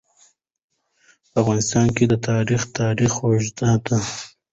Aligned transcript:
په 1.29 1.33
افغانستان 1.41 1.87
کې 1.95 2.05
د 2.07 2.13
تاریخ 2.27 2.61
تاریخ 2.79 3.13
اوږد 3.25 3.57
دی. 3.87 3.99